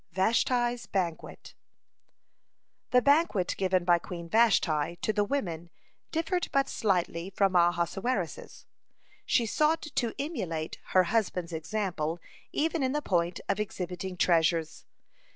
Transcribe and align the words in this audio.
(27) 0.15 0.15
VASTHI'S 0.81 0.85
BANQUET 0.87 1.53
The 2.89 3.03
banquet 3.03 3.53
given 3.55 3.85
by 3.85 3.99
Queen 3.99 4.27
Vashti 4.27 4.95
to 4.95 5.13
the 5.13 5.23
women 5.23 5.69
differed 6.11 6.47
but 6.51 6.67
slightly 6.67 7.29
from 7.29 7.55
Ahasuerus's. 7.55 8.65
She 9.27 9.45
sought 9.45 9.83
to 9.83 10.15
emulate 10.17 10.79
her 10.95 11.03
husband's 11.03 11.53
example 11.53 12.19
even 12.51 12.81
in 12.81 12.93
the 12.93 13.03
point 13.03 13.41
of 13.47 13.59
exhibiting 13.59 14.17
treasures. 14.17 14.85